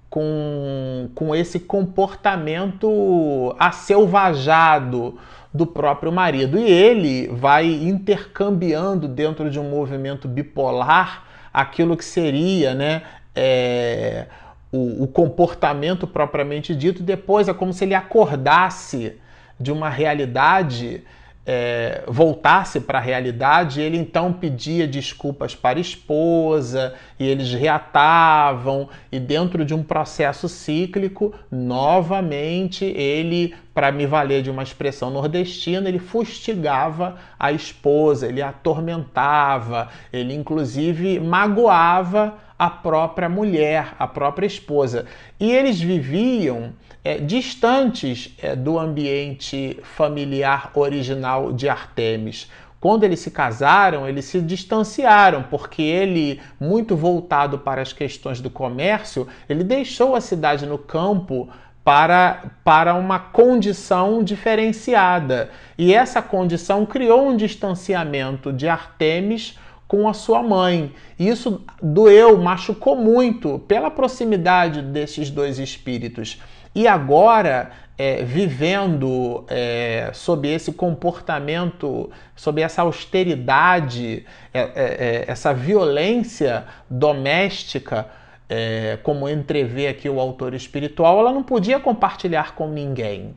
com, 0.10 1.10
com 1.14 1.36
esse 1.36 1.60
comportamento 1.60 3.56
acelvajado 3.60 5.20
do 5.54 5.66
próprio 5.66 6.12
marido. 6.12 6.58
E 6.58 6.70
ele 6.70 7.28
vai 7.28 7.66
intercambiando 7.68 9.08
dentro 9.08 9.50
de 9.50 9.60
um 9.60 9.70
movimento 9.70 10.28
bipolar 10.28 11.24
aquilo 11.54 11.96
que 11.96 12.06
seria, 12.06 12.74
né? 12.74 13.02
É, 13.36 14.28
o, 14.72 15.04
o 15.04 15.08
comportamento 15.08 16.08
propriamente 16.08 16.76
dito, 16.76 17.04
depois 17.04 17.48
é 17.48 17.54
como 17.54 17.74
se 17.74 17.86
ele 17.86 17.94
acordasse 17.94 19.18
de 19.60 19.72
uma 19.72 19.90
realidade 19.90 21.04
é, 21.46 22.04
voltasse 22.08 22.80
para 22.80 22.98
a 22.98 23.02
realidade, 23.02 23.80
ele 23.80 23.98
então 23.98 24.34
pedia 24.34 24.88
desculpas 24.88 25.54
para 25.54 25.78
a 25.78 25.82
esposa 25.82 26.96
e 27.20 27.28
eles 27.28 27.54
reatavam, 27.54 28.90
e 29.12 29.20
dentro 29.20 29.64
de 29.64 29.74
um 29.74 29.84
processo 29.84 30.50
cíclico, 30.50 31.34
novamente 31.50 32.86
ele, 32.86 33.56
para 33.74 33.92
me 33.92 34.06
valer 34.06 34.42
de 34.42 34.50
uma 34.50 34.64
expressão 34.64 35.10
nordestina, 35.10 35.88
ele 35.88 36.00
fustigava 36.00 37.16
a 37.40 37.52
esposa, 37.52 38.28
ele 38.28 38.42
atormentava, 38.42 39.90
ele 40.12 40.34
inclusive 40.34 41.20
magoava 41.20 42.38
a 42.58 42.70
própria 42.70 43.28
mulher, 43.28 43.94
a 44.00 44.08
própria 44.08 44.46
esposa. 44.46 45.06
E 45.40 45.52
eles 45.52 45.80
viviam 45.80 46.74
é, 47.04 47.18
distantes 47.18 48.34
é, 48.42 48.56
do 48.56 48.80
ambiente 48.80 49.78
familiar 49.84 50.72
original 50.74 51.52
de 51.52 51.68
Artemis. 51.68 52.50
Quando 52.86 53.04
eles 53.04 53.20
se 53.20 53.32
casaram, 53.32 54.08
eles 54.08 54.26
se 54.26 54.40
distanciaram, 54.40 55.42
porque 55.50 55.82
ele, 55.82 56.40
muito 56.60 56.96
voltado 56.96 57.58
para 57.58 57.82
as 57.82 57.92
questões 57.92 58.40
do 58.40 58.48
comércio, 58.48 59.28
ele 59.50 59.64
deixou 59.64 60.16
a 60.16 60.22
cidade 60.22 60.68
no 60.68 60.78
campo 60.78 61.50
para, 61.84 62.44
para 62.64 62.94
uma 62.94 63.18
condição 63.18 64.24
diferenciada. 64.24 65.50
E 65.76 65.96
essa 65.96 66.22
condição 66.22 66.86
criou 66.86 67.28
um 67.28 67.36
distanciamento 67.36 68.54
de 68.54 68.68
Artemis 68.68 69.58
com 69.88 70.08
a 70.08 70.14
sua 70.14 70.44
mãe. 70.44 70.94
Isso 71.18 71.66
doeu, 71.82 72.38
machucou 72.38 72.96
muito 72.96 73.58
pela 73.68 73.90
proximidade 73.90 74.84
desses 74.84 75.32
dois 75.32 75.58
espíritos. 75.58 76.40
E 76.76 76.88
agora, 76.88 77.72
é, 77.98 78.24
vivendo 78.24 79.46
é, 79.48 80.10
sob 80.14 80.48
esse 80.48 80.74
comportamento, 80.74 82.10
sob 82.36 82.62
essa 82.62 82.82
austeridade, 82.82 84.26
é, 84.54 84.60
é, 84.60 84.70
é 84.76 85.26
essa 85.28 85.54
violência 85.54 86.66
doméstica, 86.90 88.08
é, 88.50 89.00
como 89.02 89.30
entrevê 89.30 89.88
aqui 89.88 90.10
o 90.10 90.20
autor 90.20 90.54
espiritual, 90.54 91.20
ela 91.20 91.32
não 91.32 91.44
podia 91.44 91.80
compartilhar 91.80 92.54
com 92.54 92.68
ninguém. 92.68 93.34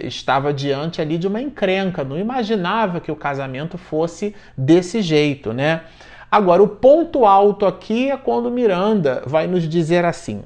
estava 0.00 0.54
diante 0.54 1.02
ali 1.02 1.18
de 1.18 1.26
uma 1.26 1.42
encrenca, 1.42 2.02
não 2.02 2.18
imaginava 2.18 3.00
que 3.00 3.12
o 3.12 3.16
casamento 3.16 3.76
fosse 3.76 4.34
desse 4.56 5.02
jeito, 5.02 5.52
né? 5.52 5.82
Agora, 6.30 6.62
o 6.62 6.68
ponto 6.68 7.24
alto 7.24 7.66
aqui 7.66 8.10
é 8.10 8.16
quando 8.16 8.50
Miranda 8.50 9.22
vai 9.26 9.46
nos 9.46 9.68
dizer 9.68 10.04
assim: 10.04 10.42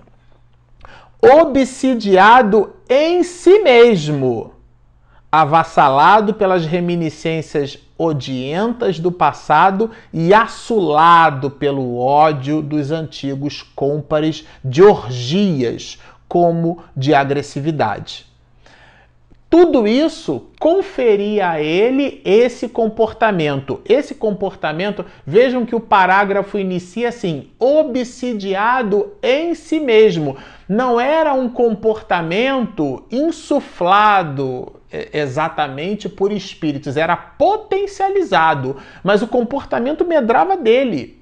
obsidiado 1.22 2.74
em 2.88 3.22
si 3.22 3.58
mesmo, 3.60 4.54
avassalado 5.30 6.34
pelas 6.34 6.64
reminiscências 6.64 7.78
odientas 7.98 8.98
do 8.98 9.12
passado 9.12 9.90
e 10.12 10.32
assolado 10.32 11.50
pelo 11.50 11.98
ódio 11.98 12.62
dos 12.62 12.90
antigos 12.90 13.62
cômpares 13.62 14.46
de 14.64 14.82
orgias, 14.82 15.98
como 16.26 16.82
de 16.96 17.14
agressividade. 17.14 18.29
Tudo 19.50 19.84
isso 19.88 20.46
conferia 20.60 21.50
a 21.50 21.60
ele 21.60 22.22
esse 22.24 22.68
comportamento. 22.68 23.80
Esse 23.84 24.14
comportamento, 24.14 25.04
vejam 25.26 25.66
que 25.66 25.74
o 25.74 25.80
parágrafo 25.80 26.56
inicia 26.56 27.08
assim: 27.08 27.50
obsidiado 27.58 29.12
em 29.20 29.56
si 29.56 29.80
mesmo. 29.80 30.36
Não 30.68 31.00
era 31.00 31.34
um 31.34 31.48
comportamento 31.48 33.04
insuflado 33.10 34.80
é, 34.92 35.08
exatamente 35.12 36.08
por 36.08 36.30
espíritos, 36.30 36.96
era 36.96 37.16
potencializado, 37.16 38.76
mas 39.02 39.20
o 39.20 39.26
comportamento 39.26 40.04
medrava 40.04 40.56
dele 40.56 41.20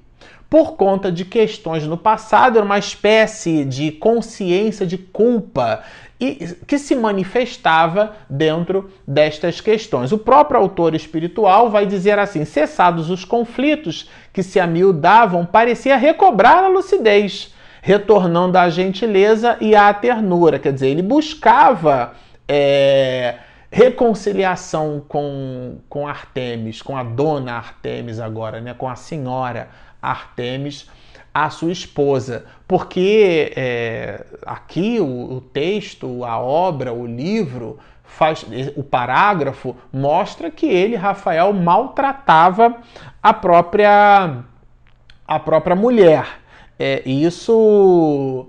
por 0.49 0.75
conta 0.75 1.11
de 1.11 1.23
questões 1.23 1.85
no 1.85 1.95
passado, 1.95 2.57
era 2.57 2.65
uma 2.65 2.79
espécie 2.79 3.63
de 3.63 3.91
consciência 3.91 4.85
de 4.85 4.97
culpa 4.97 5.83
e 6.19 6.53
que 6.67 6.77
se 6.77 6.95
manifestava 6.95 8.13
dentro 8.29 8.91
destas 9.07 9.61
questões. 9.61 10.11
O 10.11 10.17
próprio 10.17 10.59
autor 10.59 10.93
espiritual 10.93 11.69
vai 11.69 11.85
dizer 11.85 12.19
assim: 12.19 12.43
cessados 12.43 13.09
os 13.09 13.23
conflitos 13.23 14.09
que 14.33 14.43
se 14.43 14.59
amiudavam, 14.59 15.45
parecia 15.45 15.95
recobrar 15.95 16.63
a 16.63 16.67
lucidez, 16.67 17.53
retornando 17.81 18.57
à 18.57 18.69
gentileza 18.69 19.57
e 19.61 19.73
à 19.75 19.93
ternura. 19.93 20.59
Quer 20.59 20.73
dizer, 20.73 20.87
ele 20.89 21.01
buscava 21.01 22.13
é, 22.47 23.35
reconciliação 23.71 25.01
com, 25.07 25.77
com 25.87 26.05
Artemis, 26.05 26.81
com 26.81 26.97
a 26.97 27.03
dona 27.03 27.53
Artemis 27.53 28.19
agora, 28.19 28.59
né, 28.59 28.73
com 28.73 28.89
a 28.89 28.95
senhora 28.95 29.69
Artemis 30.01 30.89
a 31.45 31.49
sua 31.49 31.71
esposa, 31.71 32.45
porque 32.67 33.51
é, 33.55 34.25
aqui 34.45 34.99
o, 34.99 35.33
o 35.33 35.41
texto, 35.41 36.23
a 36.23 36.39
obra, 36.39 36.93
o 36.93 37.05
livro, 37.05 37.79
faz, 38.03 38.45
o 38.75 38.83
parágrafo 38.83 39.75
mostra 39.93 40.49
que 40.51 40.65
ele, 40.65 40.95
Rafael, 40.95 41.53
maltratava 41.53 42.77
a 43.21 43.33
própria, 43.33 44.43
a 45.27 45.39
própria 45.39 45.75
mulher. 45.75 46.25
É, 46.77 47.01
isso 47.05 48.47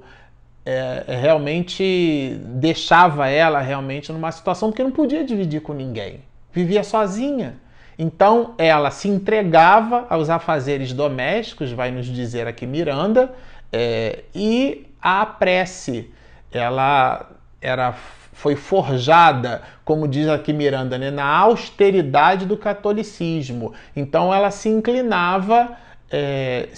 é, 0.64 1.04
realmente 1.08 2.36
deixava 2.44 3.28
ela 3.28 3.60
realmente 3.60 4.12
numa 4.12 4.30
situação 4.32 4.72
que 4.72 4.82
não 4.82 4.90
podia 4.90 5.24
dividir 5.24 5.60
com 5.60 5.72
ninguém. 5.72 6.20
Vivia 6.52 6.82
sozinha. 6.82 7.56
Então 8.02 8.54
ela 8.56 8.90
se 8.90 9.10
entregava 9.10 10.06
aos 10.08 10.30
afazeres 10.30 10.90
domésticos, 10.94 11.70
vai 11.70 11.90
nos 11.90 12.06
dizer 12.06 12.46
aqui 12.46 12.66
Miranda, 12.66 13.30
é, 13.70 14.20
e 14.34 14.86
a 15.02 15.26
prece, 15.26 16.10
ela 16.50 17.30
era 17.60 17.92
foi 18.32 18.56
forjada, 18.56 19.60
como 19.84 20.08
diz 20.08 20.26
aqui 20.28 20.50
Miranda, 20.50 20.96
né, 20.96 21.10
na 21.10 21.26
austeridade 21.26 22.46
do 22.46 22.56
catolicismo. 22.56 23.74
Então 23.94 24.32
ela 24.32 24.50
se 24.50 24.70
inclinava, 24.70 25.76
é, 26.10 26.70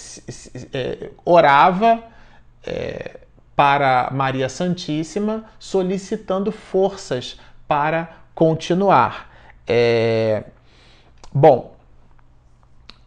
é, 0.73 1.09
orava 1.23 2.03
é, 2.67 3.21
para 3.55 4.09
Maria 4.11 4.49
Santíssima, 4.49 5.45
solicitando 5.57 6.51
forças 6.51 7.39
para 7.65 8.09
continuar. 8.35 9.31
É, 9.65 10.43
Bom, 11.35 11.73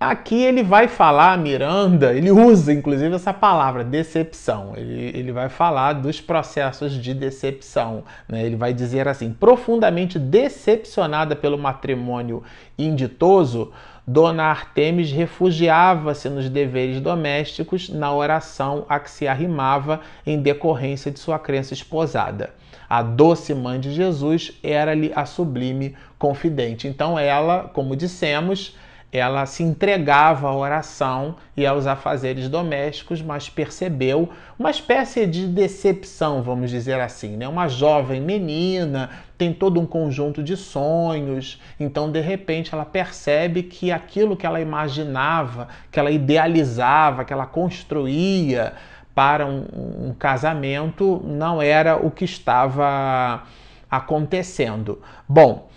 aqui 0.00 0.42
ele 0.42 0.64
vai 0.64 0.88
falar, 0.88 1.38
Miranda, 1.38 2.12
ele 2.12 2.33
usa 2.33 2.73
inclusive 2.73 3.14
essa 3.14 3.33
palavra, 3.33 3.85
decepção. 3.85 4.73
Ele, 4.76 5.16
ele 5.16 5.30
vai 5.30 5.49
falar 5.49 5.92
dos 5.92 6.21
processos 6.21 6.95
de 6.95 7.14
decepção. 7.14 8.02
Né? 8.28 8.45
Ele 8.45 8.56
vai 8.56 8.75
dizer 8.75 9.06
assim: 9.06 9.33
profundamente 9.33 10.18
decepcionada 10.18 11.37
pelo 11.37 11.56
matrimônio 11.56 12.42
inditoso, 12.76 13.73
Dona 14.04 14.45
Artemis 14.45 15.12
refugiava-se 15.12 16.28
nos 16.28 16.49
deveres 16.49 17.00
domésticos 17.00 17.88
na 17.88 18.12
oração 18.12 18.85
a 18.88 18.99
que 18.99 19.11
se 19.11 19.28
arrimava 19.28 20.00
em 20.26 20.42
decorrência 20.42 21.12
de 21.12 21.21
sua 21.21 21.38
crença 21.38 21.75
esposada. 21.75 22.50
A 22.88 23.02
doce 23.02 23.55
mãe 23.55 23.81
de 23.81 23.93
Jesus 23.93 24.52
era-lhe 24.62 25.12
a 25.14 25.26
sublime 25.26 25.97
confidente. 26.19 26.88
Então, 26.88 27.19
ela, 27.19 27.71
como 27.73 27.97
dissemos, 27.97 28.76
ela 29.12 29.47
se 29.47 29.62
entregava 29.62 30.49
à 30.49 30.55
oração 30.55 31.37
e 31.57 31.64
aos 31.64 31.87
afazeres 31.87 32.49
domésticos, 32.49 33.23
mas 33.23 33.49
percebeu 33.49 34.28
uma 34.59 34.71
espécie 34.71 35.26
de 35.26 35.47
decepção, 35.47 36.43
vamos 36.43 36.71
dizer 36.71 37.00
assim, 37.00 37.37
né? 37.37 37.47
Uma 37.47 37.69
jovem 37.69 38.21
menina 38.21 39.11
tem 39.38 39.52
todo 39.52 39.81
um 39.81 39.87
conjunto 39.87 40.43
de 40.43 40.57
sonhos, 40.57 41.61
então 41.78 42.11
de 42.11 42.21
repente 42.21 42.75
ela 42.75 42.85
percebe 42.85 43.62
que 43.62 43.93
aquilo 43.93 44.37
que 44.37 44.47
ela 44.47 44.61
imaginava, 44.61 45.69
que 45.90 46.00
ela 46.00 46.11
idealizava, 46.11 47.25
que 47.25 47.33
ela 47.33 47.47
construía 47.47 48.75
para 49.16 49.46
um, 49.46 49.64
um 50.08 50.14
casamento 50.18 51.23
não 51.25 51.62
era 51.62 51.96
o 51.96 52.11
que 52.11 52.26
estava 52.26 53.44
acontecendo. 53.90 55.00
Bom, 55.26 55.70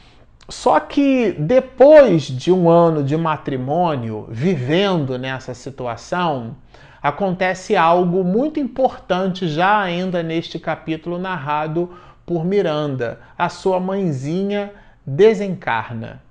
só 0.50 0.78
que 0.78 1.32
depois 1.40 2.24
de 2.24 2.52
um 2.52 2.70
ano 2.70 3.02
de 3.02 3.16
matrimônio, 3.16 4.28
vivendo 4.30 5.18
nessa 5.18 5.54
situação, 5.54 6.58
acontece 7.02 7.78
algo 7.78 8.26
muito 8.26 8.60
importante 8.60 9.48
já 9.48 9.80
ainda 9.80 10.22
neste 10.22 10.60
capítulo 10.60 11.18
narrado 11.18 11.94
por 12.26 12.44
Miranda. 12.44 13.22
A 13.38 13.48
sua 13.48 13.80
mãezinha 13.80 14.74
desencarna. 15.06 16.22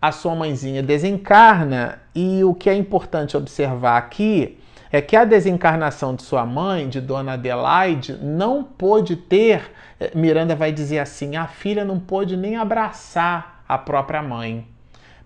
A 0.00 0.12
sua 0.12 0.36
mãezinha 0.36 0.80
desencarna 0.80 1.98
e 2.14 2.44
o 2.44 2.54
que 2.54 2.70
é 2.70 2.74
importante 2.76 3.36
observar 3.36 3.96
aqui 3.96 4.60
é 4.90 5.00
que 5.00 5.16
a 5.16 5.24
desencarnação 5.24 6.14
de 6.14 6.22
sua 6.22 6.46
mãe, 6.46 6.88
de 6.88 7.00
Dona 7.00 7.32
Adelaide, 7.32 8.14
não 8.14 8.62
pôde 8.62 9.16
ter 9.16 9.72
eh, 9.98 10.10
Miranda 10.14 10.54
vai 10.54 10.72
dizer 10.72 10.98
assim: 10.98 11.36
a 11.36 11.46
filha 11.46 11.84
não 11.84 11.98
pôde 11.98 12.36
nem 12.36 12.56
abraçar 12.56 13.62
a 13.68 13.76
própria 13.78 14.22
mãe, 14.22 14.66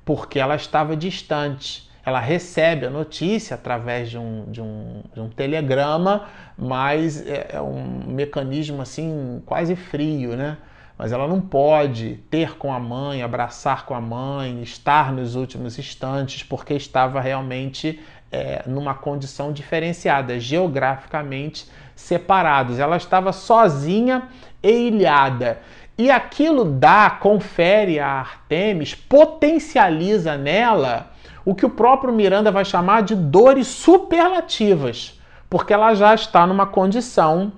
porque 0.05 0.39
ela 0.39 0.57
estava 0.57 0.97
distante. 0.97 1.89
Ela 2.05 2.19
recebe 2.19 2.87
a 2.87 2.91
notícia 2.91 3.55
através 3.55 4.09
de 4.09 4.17
um, 4.17 4.51
de 4.51 4.61
um, 4.61 5.03
de 5.13 5.21
um 5.21 5.29
telegrama, 5.29 6.27
mas 6.57 7.25
é, 7.27 7.51
é 7.53 7.61
um 7.61 8.05
mecanismo 8.07 8.81
assim 8.81 9.43
quase 9.45 9.77
frio, 9.77 10.35
né? 10.35 10.57
Mas 10.97 11.13
ela 11.13 11.27
não 11.29 11.41
pode 11.41 12.17
ter 12.31 12.57
com 12.57 12.73
a 12.73 12.79
mãe, 12.79 13.23
abraçar 13.23 13.87
com 13.87 13.95
a 13.95 14.01
mãe, 14.01 14.63
estar 14.63 15.13
nos 15.13 15.35
últimos 15.35 15.79
instantes, 15.79 16.43
porque 16.43 16.75
estava 16.75 17.21
realmente 17.21 18.01
é, 18.31 18.63
numa 18.67 18.95
condição 18.95 19.53
diferenciada, 19.53 20.39
geograficamente 20.39 21.69
separados. 21.95 22.79
Ela 22.79 22.97
estava 22.97 23.33
sozinha 23.33 24.29
e 24.63 24.89
ilhada. 24.89 25.61
E 25.99 26.11
aquilo 26.11 26.65
dá, 26.65 27.11
confere 27.11 27.99
a 27.99 28.09
Artemis, 28.09 28.95
potencializa 28.95 30.37
nela 30.37 31.11
o 31.45 31.55
que 31.55 31.67
o 31.67 31.71
próprio 31.71 32.13
Miranda 32.13 32.51
vai 32.51 32.65
chamar 32.65 33.03
de 33.03 33.15
dores 33.15 33.67
superlativas, 33.67 35.21
porque 35.49 35.73
ela 35.73 35.95
já 35.95 36.15
está 36.15 36.47
numa 36.47 36.67
condição 36.67 37.53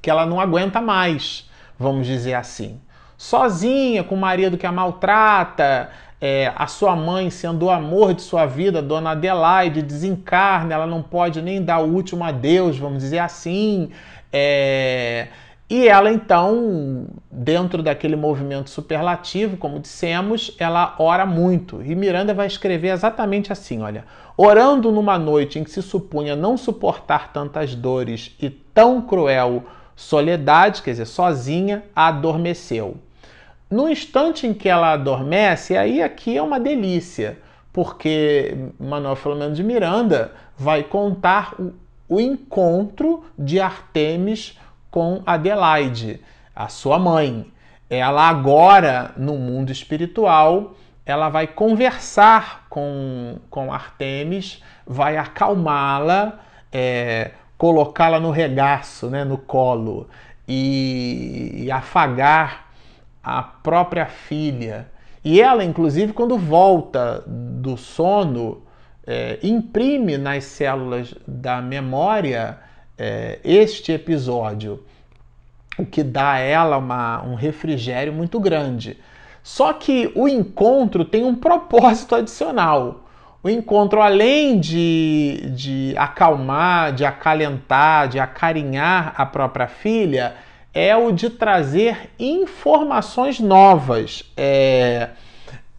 que 0.00 0.10
ela 0.10 0.26
não 0.26 0.40
aguenta 0.40 0.80
mais, 0.80 1.50
vamos 1.78 2.06
dizer 2.06 2.34
assim. 2.34 2.80
Sozinha, 3.16 4.04
com 4.04 4.14
o 4.14 4.18
marido 4.18 4.56
que 4.56 4.66
a 4.66 4.70
maltrata, 4.70 5.90
é, 6.20 6.52
a 6.56 6.66
sua 6.66 6.96
mãe 6.96 7.30
sendo 7.30 7.66
o 7.66 7.70
amor 7.70 8.14
de 8.14 8.22
sua 8.22 8.44
vida, 8.44 8.82
Dona 8.82 9.12
Adelaide, 9.12 9.82
desencarna, 9.82 10.74
ela 10.74 10.86
não 10.86 11.02
pode 11.02 11.40
nem 11.40 11.62
dar 11.62 11.78
o 11.78 11.92
último 11.92 12.24
adeus, 12.24 12.76
vamos 12.76 13.02
dizer 13.02 13.18
assim. 13.18 13.90
É, 14.32 15.28
e 15.70 15.86
ela 15.86 16.10
então, 16.10 17.06
dentro 17.30 17.82
daquele 17.82 18.16
movimento 18.16 18.70
superlativo, 18.70 19.56
como 19.58 19.78
dissemos, 19.78 20.56
ela 20.58 20.94
ora 20.98 21.26
muito. 21.26 21.82
E 21.82 21.94
Miranda 21.94 22.32
vai 22.32 22.46
escrever 22.46 22.88
exatamente 22.88 23.52
assim: 23.52 23.82
olha, 23.82 24.04
orando 24.36 24.90
numa 24.90 25.18
noite 25.18 25.58
em 25.58 25.64
que 25.64 25.70
se 25.70 25.82
supunha 25.82 26.34
não 26.34 26.56
suportar 26.56 27.32
tantas 27.32 27.74
dores 27.74 28.34
e 28.40 28.48
tão 28.48 29.02
cruel 29.02 29.64
soledade, 29.94 30.82
quer 30.82 30.92
dizer, 30.92 31.06
sozinha, 31.06 31.84
adormeceu. 31.94 32.96
No 33.70 33.88
instante 33.88 34.46
em 34.46 34.54
que 34.54 34.68
ela 34.68 34.92
adormece, 34.92 35.76
aí 35.76 36.02
aqui 36.02 36.38
é 36.38 36.42
uma 36.42 36.58
delícia, 36.58 37.38
porque 37.72 38.56
Manuel 38.80 39.14
Filomeno 39.14 39.54
de 39.54 39.62
Miranda 39.62 40.32
vai 40.56 40.82
contar 40.82 41.54
o, 41.60 41.74
o 42.08 42.18
encontro 42.18 43.24
de 43.38 43.60
Artemis 43.60 44.58
com 44.90 45.22
Adelaide, 45.26 46.20
a 46.56 46.68
sua 46.68 46.98
mãe. 46.98 47.52
Ela 47.90 48.28
agora, 48.28 49.12
no 49.18 49.34
mundo 49.34 49.70
espiritual, 49.70 50.74
ela 51.04 51.28
vai 51.28 51.46
conversar 51.46 52.66
com, 52.70 53.36
com 53.50 53.72
Artemis, 53.72 54.62
vai 54.86 55.18
acalmá-la, 55.18 56.40
é, 56.72 57.32
colocá-la 57.58 58.18
no 58.18 58.30
regaço, 58.30 59.08
né, 59.08 59.24
no 59.24 59.36
colo, 59.36 60.08
e, 60.46 61.64
e 61.64 61.70
afagar 61.70 62.67
a 63.22 63.42
própria 63.42 64.06
filha. 64.06 64.90
E 65.24 65.40
ela, 65.40 65.64
inclusive, 65.64 66.12
quando 66.12 66.38
volta 66.38 67.22
do 67.26 67.76
sono, 67.76 68.62
é, 69.06 69.38
imprime 69.42 70.18
nas 70.18 70.44
células 70.44 71.14
da 71.26 71.60
memória 71.62 72.58
é, 72.96 73.38
este 73.42 73.92
episódio, 73.92 74.84
o 75.78 75.86
que 75.86 76.02
dá 76.02 76.32
a 76.32 76.38
ela 76.38 76.76
uma, 76.76 77.22
um 77.22 77.34
refrigério 77.34 78.12
muito 78.12 78.38
grande. 78.38 78.98
Só 79.42 79.72
que 79.72 80.12
o 80.14 80.28
encontro 80.28 81.04
tem 81.04 81.24
um 81.24 81.34
propósito 81.34 82.14
adicional. 82.14 83.04
O 83.42 83.48
encontro, 83.48 84.02
além 84.02 84.58
de, 84.58 85.52
de 85.54 85.94
acalmar, 85.96 86.92
de 86.92 87.04
acalentar, 87.04 88.08
de 88.08 88.18
acarinhar 88.18 89.14
a 89.16 89.24
própria 89.24 89.68
filha, 89.68 90.34
é 90.72 90.96
o 90.96 91.10
de 91.12 91.30
trazer 91.30 92.10
informações 92.18 93.40
novas. 93.40 94.22
É, 94.36 95.10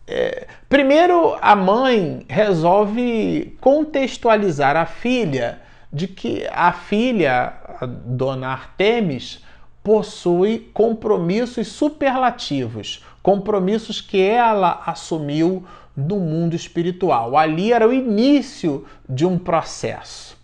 é, 0.07 0.47
primeiro, 0.67 1.37
a 1.41 1.55
mãe 1.55 2.25
resolve 2.27 3.55
contextualizar 3.61 4.75
a 4.75 4.85
filha 4.85 5.61
de 5.91 6.07
que 6.07 6.47
a 6.51 6.71
filha, 6.71 7.53
a 7.79 7.85
dona 7.85 8.49
Artemis, 8.49 9.43
possui 9.83 10.69
compromissos 10.73 11.67
superlativos, 11.67 13.03
compromissos 13.23 14.01
que 14.01 14.21
ela 14.21 14.83
assumiu 14.85 15.65
no 15.95 16.19
mundo 16.19 16.55
espiritual. 16.55 17.37
Ali 17.37 17.73
era 17.73 17.87
o 17.87 17.93
início 17.93 18.85
de 19.07 19.25
um 19.25 19.37
processo. 19.37 20.37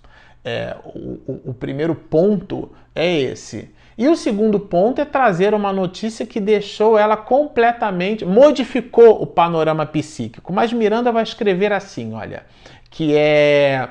É, 0.43 0.75
o, 0.84 1.19
o, 1.27 1.41
o 1.45 1.53
primeiro 1.53 1.95
ponto 1.95 2.71
é 2.93 3.19
esse. 3.19 3.73
E 3.97 4.08
o 4.10 4.15
segundo 4.15 4.60
ponto 4.60 4.99
é 4.99 5.05
trazer 5.05 5.53
uma 5.53 5.71
notícia 5.71 6.25
que 6.25 6.39
deixou 6.39 6.97
ela 6.97 7.15
completamente, 7.15 8.25
modificou 8.25 9.21
o 9.21 9.25
panorama 9.25 9.86
psíquico. 9.86 10.51
Mas 10.51 10.73
Miranda 10.73 11.12
vai 11.12 11.23
escrever 11.23 11.71
assim, 11.71 12.13
olha, 12.13 12.45
que 12.89 13.15
é 13.15 13.89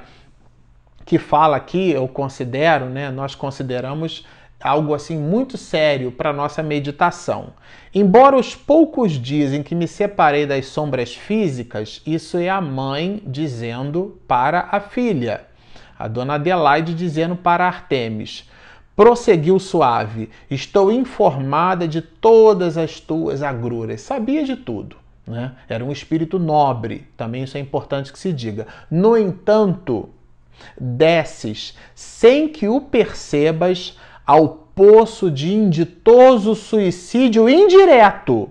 que 1.07 1.19
fala 1.19 1.57
aqui, 1.57 1.91
eu 1.91 2.09
considero, 2.09 2.87
né, 2.87 3.11
nós 3.11 3.35
consideramos 3.35 4.27
algo 4.59 4.95
assim 4.95 5.19
muito 5.19 5.59
sério 5.59 6.11
para 6.11 6.33
nossa 6.33 6.63
meditação. 6.63 7.53
Embora 7.95 8.37
os 8.37 8.55
poucos 8.55 9.13
dias 9.13 9.53
em 9.53 9.63
que 9.63 9.75
me 9.75 9.87
separei 9.87 10.47
das 10.47 10.67
sombras 10.67 11.15
físicas, 11.15 12.01
isso 12.07 12.39
é 12.39 12.49
a 12.49 12.61
mãe 12.61 13.23
dizendo 13.27 14.19
para 14.27 14.69
a 14.73 14.81
filha, 14.81 15.43
a 15.99 16.09
dona 16.09 16.35
Adelaide 16.35 16.95
dizendo 16.95 17.37
para 17.37 17.67
Artemis: 17.67 18.49
Prosseguiu 18.97 19.59
suave: 19.59 20.31
Estou 20.51 20.91
informada 20.93 21.89
de 21.89 22.01
todas 22.01 22.79
as 22.79 23.01
tuas 23.01 23.43
agruras. 23.43 24.01
Sabia 24.01 24.45
de 24.45 24.57
tudo. 24.57 24.97
Né? 25.27 25.53
Era 25.69 25.85
um 25.85 25.91
espírito 25.91 26.39
nobre, 26.39 27.07
também 27.17 27.45
isso 27.45 27.57
é 27.57 27.61
importante 27.61 28.13
que 28.13 28.19
se 28.19 28.33
diga. 28.33 28.67
No 28.91 29.17
entanto, 29.17 30.11
desces 30.79 31.77
sem 31.95 32.49
que 32.49 32.69
o 32.69 32.81
percebas 32.81 33.99
ao 34.27 34.49
poço 34.75 35.31
de 35.31 35.53
inditoso 35.53 36.55
suicídio 36.55 37.49
indireto 37.49 38.51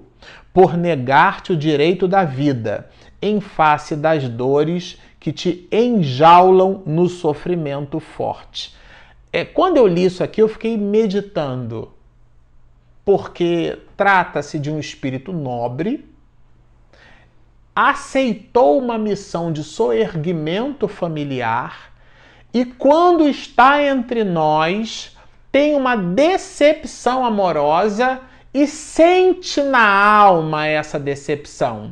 por 0.53 0.77
negar-te 0.77 1.53
o 1.53 1.57
direito 1.57 2.07
da 2.07 2.23
vida, 2.23 2.89
em 3.21 3.39
face 3.39 3.95
das 3.95 4.27
dores 4.29 4.99
que 5.19 5.31
te 5.31 5.67
enjaulam 5.71 6.83
no 6.85 7.07
sofrimento 7.07 7.99
forte. 7.99 8.75
É, 9.35 9.43
quando 9.43 9.77
eu 9.77 9.87
li 9.87 10.05
isso 10.05 10.23
aqui, 10.23 10.43
eu 10.43 10.47
fiquei 10.47 10.77
meditando, 10.77 11.91
porque 13.03 13.79
trata-se 13.97 14.59
de 14.59 14.69
um 14.69 14.79
espírito 14.79 15.33
nobre, 15.33 16.07
aceitou 17.75 18.77
uma 18.77 18.95
missão 18.95 19.51
de 19.51 19.63
soerguimento 19.63 20.87
familiar 20.87 21.91
e, 22.53 22.63
quando 22.63 23.27
está 23.27 23.81
entre 23.81 24.23
nós, 24.23 25.17
tem 25.51 25.75
uma 25.75 25.95
decepção 25.95 27.25
amorosa 27.25 28.21
e 28.53 28.67
sente 28.67 29.59
na 29.63 29.83
alma 29.83 30.67
essa 30.67 30.99
decepção. 30.99 31.91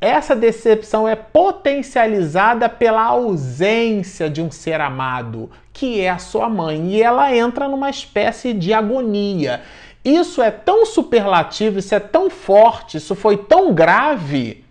essa 0.00 0.36
decepção 0.36 1.08
é 1.08 1.16
potencializada 1.16 2.68
pela 2.68 3.02
ausência 3.02 4.28
de 4.30 4.40
um 4.42 4.50
ser 4.50 4.80
amado, 4.80 5.50
que 5.76 6.00
é 6.00 6.08
a 6.08 6.16
sua 6.16 6.48
mãe, 6.48 6.94
e 6.94 7.02
ela 7.02 7.36
entra 7.36 7.68
numa 7.68 7.90
espécie 7.90 8.54
de 8.54 8.72
agonia. 8.72 9.60
Isso 10.02 10.40
é 10.40 10.50
tão 10.50 10.86
superlativo, 10.86 11.78
isso 11.78 11.94
é 11.94 12.00
tão 12.00 12.30
forte, 12.30 12.96
isso 12.96 13.14
foi 13.14 13.36
tão 13.36 13.74
grave 13.74 14.64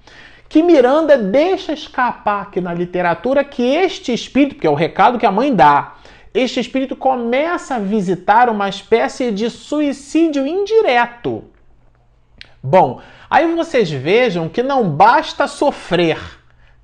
que 0.49 0.63
Miranda 0.63 1.15
deixa 1.15 1.73
escapar 1.73 2.41
aqui 2.41 2.59
na 2.59 2.73
literatura 2.73 3.43
que 3.43 3.61
este 3.61 4.11
espírito, 4.11 4.55
que 4.55 4.65
é 4.65 4.69
o 4.69 4.73
recado 4.73 5.19
que 5.19 5.27
a 5.27 5.31
mãe 5.31 5.53
dá, 5.53 5.93
este 6.33 6.59
espírito 6.59 6.95
começa 6.95 7.75
a 7.75 7.79
visitar 7.79 8.49
uma 8.49 8.67
espécie 8.67 9.31
de 9.31 9.47
suicídio 9.51 10.47
indireto. 10.47 11.43
Bom, 12.63 12.99
aí 13.29 13.53
vocês 13.53 13.91
vejam 13.91 14.49
que 14.49 14.63
não 14.63 14.89
basta 14.89 15.45
sofrer, 15.45 16.17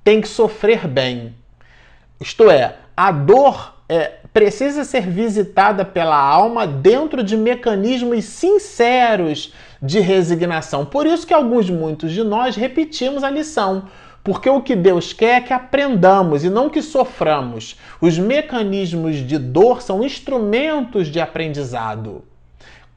tem 0.04 0.20
que 0.20 0.28
sofrer 0.28 0.86
bem. 0.86 1.34
Isto 2.20 2.48
é, 2.48 2.76
a 2.96 3.10
dor 3.10 3.81
é, 3.92 4.20
precisa 4.32 4.84
ser 4.84 5.06
visitada 5.06 5.84
pela 5.84 6.16
alma 6.16 6.66
dentro 6.66 7.22
de 7.22 7.36
mecanismos 7.36 8.24
sinceros 8.24 9.52
de 9.82 10.00
resignação. 10.00 10.86
Por 10.86 11.06
isso 11.06 11.26
que 11.26 11.34
alguns, 11.34 11.68
muitos 11.68 12.10
de 12.10 12.24
nós 12.24 12.56
repetimos 12.56 13.22
a 13.22 13.28
lição. 13.28 13.84
Porque 14.24 14.48
o 14.48 14.62
que 14.62 14.74
Deus 14.74 15.12
quer 15.12 15.36
é 15.36 15.40
que 15.42 15.52
aprendamos 15.52 16.42
e 16.42 16.48
não 16.48 16.70
que 16.70 16.80
soframos. 16.80 17.76
Os 18.00 18.18
mecanismos 18.18 19.16
de 19.16 19.36
dor 19.36 19.82
são 19.82 20.02
instrumentos 20.02 21.08
de 21.08 21.20
aprendizado. 21.20 22.24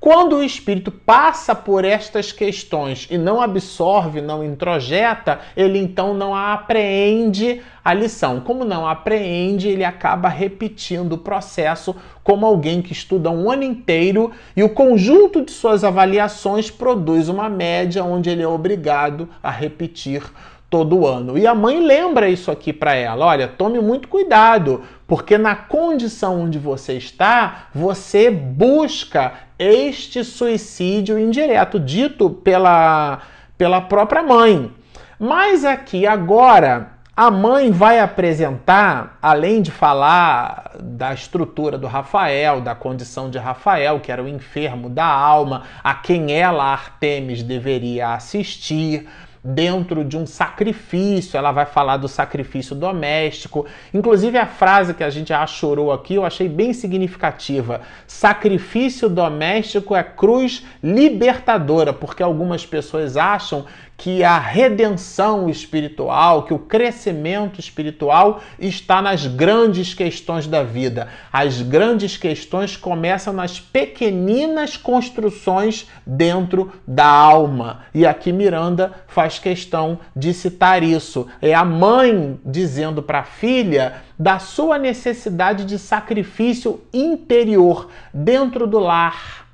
Quando 0.06 0.36
o 0.36 0.44
espírito 0.44 0.92
passa 0.92 1.56
por 1.56 1.84
estas 1.84 2.32
questões 2.32 3.08
e 3.10 3.18
não 3.18 3.42
absorve, 3.42 4.22
não 4.22 4.44
introjeta, 4.44 5.40
ele 5.58 5.80
então 5.80 6.14
não 6.14 6.36
apreende 6.36 7.64
a 7.84 7.92
lição. 7.92 8.40
Como 8.40 8.64
não 8.64 8.88
apreende, 8.88 9.68
ele 9.68 9.84
acaba 9.84 10.30
repetindo 10.30 11.14
o 11.14 11.18
processo 11.18 11.96
como 12.24 12.46
alguém 12.46 12.84
que 12.84 12.94
estuda 12.94 13.32
um 13.32 13.50
ano 13.50 13.64
inteiro 13.64 14.32
e 14.56 14.62
o 14.62 14.70
conjunto 14.70 15.44
de 15.44 15.52
suas 15.52 15.84
avaliações 15.84 16.70
produz 16.70 17.28
uma 17.28 17.50
média 17.50 18.04
onde 18.04 18.30
ele 18.30 18.44
é 18.44 18.48
obrigado 18.48 19.28
a 19.42 19.50
repetir 19.50 20.22
todo 20.70 21.06
ano. 21.06 21.38
E 21.38 21.46
a 21.46 21.56
mãe 21.56 21.80
lembra 21.80 22.30
isso 22.30 22.52
aqui 22.52 22.74
para 22.74 22.94
ela: 22.94 23.26
olha, 23.26 23.48
tome 23.48 23.80
muito 23.80 24.08
cuidado, 24.08 24.84
porque 25.08 25.38
na 25.38 25.56
condição 25.56 26.42
onde 26.42 26.60
você 26.60 26.94
está, 26.94 27.68
você 27.74 28.30
busca 28.30 29.34
este 29.58 30.24
suicídio 30.24 31.18
indireto, 31.18 31.80
dito 31.80 32.30
pela, 32.30 33.22
pela 33.58 33.82
própria 33.82 34.24
mãe. 34.24 34.72
Mas 35.20 35.64
aqui 35.64 36.06
agora. 36.06 36.96
A 37.18 37.32
mãe 37.32 37.72
vai 37.72 38.02
apresentar, 38.02 39.18
além 39.22 39.62
de 39.62 39.72
falar 39.72 40.72
da 40.82 41.14
estrutura 41.14 41.78
do 41.78 41.88
Rafael, 41.88 42.60
da 42.60 42.76
condição 42.76 43.30
de 43.30 43.38
Rafael, 43.38 44.02
que 44.02 44.12
era 44.12 44.22
o 44.22 44.28
enfermo 44.28 44.90
da 44.90 45.06
alma, 45.06 45.64
a 45.82 45.94
quem 45.94 46.34
ela, 46.34 46.66
Artemis, 46.66 47.42
deveria 47.42 48.10
assistir, 48.10 49.08
dentro 49.46 50.04
de 50.04 50.18
um 50.18 50.26
sacrifício, 50.26 51.38
ela 51.38 51.52
vai 51.52 51.68
falar 51.68 51.98
do 51.98 52.08
sacrifício 52.08 52.76
doméstico. 52.76 53.68
Inclusive 53.94 54.40
a 54.40 54.48
frase 54.48 54.96
que 54.96 55.04
a 55.04 55.10
gente 55.12 55.30
já 55.30 55.46
chorou 55.46 55.92
aqui, 55.92 56.16
eu 56.16 56.26
achei 56.26 56.50
bem 56.50 56.74
significativa. 56.74 57.82
Sacrifício 58.08 59.08
doméstico 59.08 59.96
é 59.96 60.04
cruz 60.04 60.66
libertadora, 60.82 61.94
porque 61.94 62.24
algumas 62.24 62.66
pessoas 62.66 63.16
acham 63.16 63.66
que 63.98 64.24
a 64.24 64.38
redenção 64.38 65.50
espiritual, 65.50 66.44
que 66.44 66.54
o 66.54 66.60
crescimento 66.60 67.60
espiritual 67.60 68.42
está 68.60 69.02
nas 69.02 69.26
grandes 69.26 69.94
questões 69.94 70.48
da 70.48 70.64
vida. 70.64 71.08
As 71.32 71.62
grandes 71.62 72.18
questões 72.18 72.76
começam 72.76 73.34
nas 73.34 73.60
pequeninas 73.60 74.76
construções 74.76 75.88
dentro 76.06 76.72
da 76.86 77.08
alma. 77.08 77.86
E 77.94 78.06
aqui 78.06 78.32
Miranda 78.34 78.92
faz 79.08 79.40
questão 79.40 80.00
de 80.16 80.34
citar 80.34 80.84
isso. 80.84 81.28
É 81.42 81.54
a 81.54 81.64
mãe 81.64 82.40
dizendo 82.46 83.02
para 83.02 83.20
a 83.20 83.24
filha 83.24 84.04
da 84.20 84.40
sua 84.40 84.78
necessidade 84.78 85.66
de 85.66 85.80
sacrifício 85.80 86.82
interior 86.94 87.90
dentro 88.14 88.68
do 88.68 88.80
lar 88.80 89.45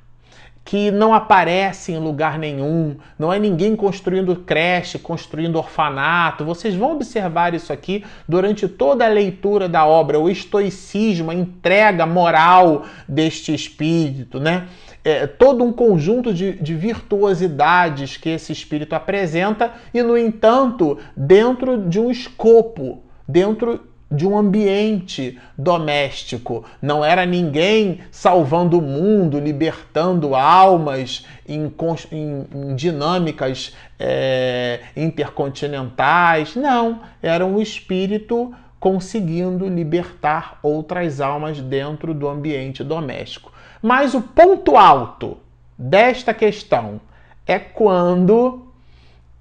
que 0.64 0.92
não 0.92 1.14
aparece 1.14 1.92
em 1.92 1.98
lugar 1.98 2.38
nenhum, 2.38 2.96
não 3.18 3.34
é 3.34 3.40
ninguém 3.40 3.76
construindo 3.76 4.36
creche, 4.36 5.00
construindo 5.00 5.58
orfanato. 5.58 6.46
Vocês 6.46 6.76
vão 6.76 6.94
observar 6.94 7.54
isso 7.54 7.74
aqui 7.74 8.06
durante 8.28 8.68
toda 8.68 9.06
a 9.06 9.10
leitura 9.10 9.68
da 9.68 9.86
obra, 9.86 10.20
o 10.20 10.30
estoicismo, 10.30 11.32
a 11.32 11.36
entrega 11.36 12.06
moral 12.06 12.86
deste 13.08 13.54
espírito, 13.54 14.40
né? 14.40 14.68
É, 15.04 15.26
todo 15.26 15.64
um 15.64 15.74
conjunto 15.74 16.32
de, 16.32 16.54
de 16.54 16.76
virtuosidades 16.76 18.18
que 18.18 18.30
esse 18.30 18.54
espírito 18.54 18.94
apresenta 18.94 19.72
e, 19.92 20.04
no 20.04 20.16
entanto, 20.16 21.00
dentro 21.18 21.90
de 21.90 22.00
um 22.00 22.12
escopo, 22.12 23.02
dentro 23.28 23.91
de 24.12 24.28
um 24.28 24.38
ambiente 24.38 25.40
doméstico. 25.58 26.66
Não 26.82 27.04
era 27.04 27.26
ninguém 27.26 28.02
salvando 28.12 28.78
o 28.78 28.82
mundo, 28.82 29.40
libertando 29.40 30.36
almas 30.36 31.26
em, 31.48 31.72
em, 32.12 32.48
em 32.54 32.76
dinâmicas 32.76 33.74
é, 33.98 34.82
intercontinentais. 34.98 36.56
Não, 36.56 37.02
era 37.24 37.46
um 37.46 37.62
espírito 37.62 38.54
conseguindo 38.80 39.70
libertar 39.70 40.60
outras 40.62 41.22
almas 41.22 41.62
dentro 41.62 42.14
do 42.14 42.28
ambiente 42.28 42.84
doméstico. 42.84 43.52
Mas 43.82 44.14
o 44.14 44.22
ponto 44.22 44.76
alto 44.76 45.38
desta 45.78 46.34
questão 46.34 47.00
é 47.46 47.58
quando 47.58 48.71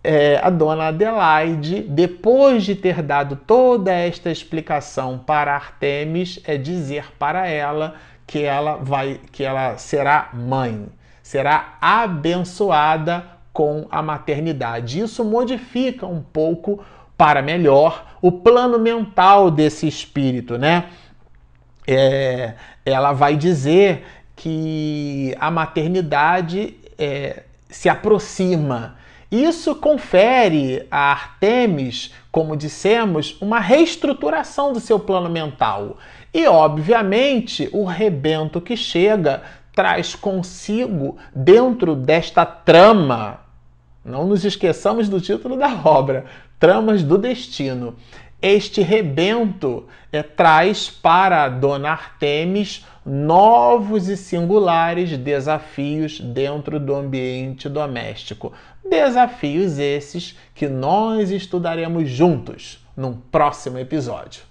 é, 0.03 0.41
a 0.43 0.49
dona 0.49 0.89
Adelaide, 0.89 1.83
depois 1.83 2.65
de 2.65 2.75
ter 2.75 3.03
dado 3.03 3.37
toda 3.37 3.93
esta 3.93 4.31
explicação 4.31 5.19
para 5.19 5.55
Artemis, 5.55 6.41
é 6.45 6.57
dizer 6.57 7.13
para 7.19 7.47
ela 7.47 7.97
que 8.27 8.43
ela 8.43 8.77
vai, 8.77 9.21
que 9.31 9.45
ela 9.45 9.77
será 9.77 10.31
mãe, 10.33 10.87
será 11.23 11.77
abençoada 11.81 13.27
com 13.53 13.87
a 13.91 14.01
maternidade. 14.01 15.01
Isso 15.01 15.25
modifica 15.25 16.07
um 16.07 16.23
pouco 16.23 16.83
para 17.17 17.43
melhor 17.43 18.07
o 18.23 18.33
plano 18.33 18.79
mental 18.79 19.51
desse 19.51 19.87
espírito, 19.87 20.57
né? 20.57 20.87
É, 21.87 22.55
ela 22.87 23.13
vai 23.13 23.37
dizer 23.37 24.05
que 24.37 25.35
a 25.39 25.51
maternidade 25.51 26.75
é, 26.97 27.43
se 27.69 27.89
aproxima 27.89 28.97
isso 29.31 29.77
confere 29.77 30.87
a 30.91 31.13
Artemis, 31.13 32.13
como 32.33 32.57
dissemos, 32.57 33.37
uma 33.41 33.61
reestruturação 33.61 34.73
do 34.73 34.81
seu 34.81 34.99
plano 34.99 35.31
mental. 35.31 35.99
E, 36.35 36.47
obviamente, 36.47 37.69
o 37.73 37.85
rebento 37.85 38.61
que 38.61 38.77
chega 38.77 39.43
traz 39.73 40.15
consigo, 40.15 41.17
dentro 41.35 41.95
desta 41.95 42.45
trama, 42.45 43.41
não 44.05 44.27
nos 44.27 44.45
esqueçamos 44.45 45.09
do 45.09 45.21
título 45.21 45.57
da 45.57 45.73
obra, 45.85 46.25
Tramas 46.59 47.03
do 47.03 47.17
Destino. 47.17 47.95
Este 48.43 48.81
rebento 48.81 49.87
é, 50.11 50.23
traz 50.23 50.89
para 50.89 51.47
Dona 51.51 51.91
Artemis 51.91 52.87
novos 53.05 54.09
e 54.09 54.17
singulares 54.17 55.19
desafios 55.19 56.19
dentro 56.21 56.81
do 56.81 56.95
ambiente 56.95 57.69
doméstico. 57.69 58.51
Desafios 58.89 59.79
esses 59.79 60.39
que 60.55 60.69
nós 60.69 61.31
estudaremos 61.31 62.09
juntos 62.09 62.83
num 62.97 63.13
próximo 63.13 63.79
episódio. 63.79 64.43